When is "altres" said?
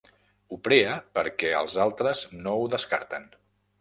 1.85-2.23